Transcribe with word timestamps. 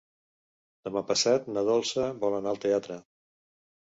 Demà 0.89 1.01
passat 1.09 1.45
na 1.57 1.63
Dolça 1.69 2.07
vol 2.23 2.37
anar 2.37 2.53
al 2.55 2.61
teatre. 2.65 2.97